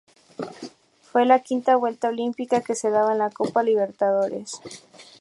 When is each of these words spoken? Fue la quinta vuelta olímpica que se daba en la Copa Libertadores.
Fue 1.11 1.27
la 1.27 1.41
quinta 1.43 1.75
vuelta 1.75 2.07
olímpica 2.07 2.61
que 2.63 2.73
se 2.73 2.89
daba 2.89 3.11
en 3.11 3.19
la 3.19 3.29
Copa 3.29 3.61
Libertadores. 3.61 4.53